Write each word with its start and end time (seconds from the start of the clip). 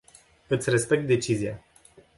Iti 0.57 0.73
respect 0.77 1.05
decizia. 1.15 1.53